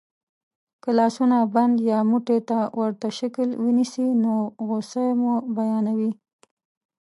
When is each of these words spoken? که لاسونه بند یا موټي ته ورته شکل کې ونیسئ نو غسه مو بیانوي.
که 0.83 0.89
لاسونه 0.97 1.37
بند 1.55 1.75
یا 1.91 1.99
موټي 2.11 2.39
ته 2.49 2.57
ورته 2.79 3.07
شکل 3.19 3.49
کې 3.53 3.59
ونیسئ 3.63 4.07
نو 4.23 4.33
غسه 4.67 5.05
مو 5.21 5.33
بیانوي. 5.55 6.11